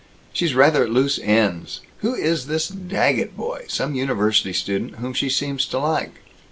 She's 0.33 0.55
rather 0.55 0.81
at 0.85 0.89
loose 0.89 1.19
ends. 1.19 1.81
Who 1.99 2.15
is 2.15 2.47
this 2.47 2.67
Daggett 2.69 3.37
boy 3.37 3.65
some 3.67 3.93
university 3.93 4.51
student 4.51 4.95
whom 4.95 5.13
she 5.13 5.29
seems 5.29 5.63
to 5.67 5.77
like?" 5.77 6.15